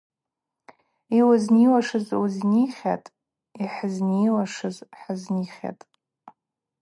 [1.17, 3.13] Йуызниуашыз уызнихьатӏ,
[3.63, 5.83] йхӏызниуашыз хӏызнихьатӏ.